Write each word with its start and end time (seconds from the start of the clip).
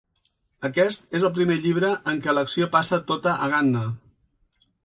Aquest 0.69 1.03
és 1.19 1.25
el 1.29 1.33
primer 1.35 1.59
llibre 1.67 1.91
en 2.13 2.23
què 2.25 2.35
l'acció 2.37 2.71
passa 2.79 3.03
tota 3.13 3.37
a 3.47 3.51
Ghana. 3.55 3.85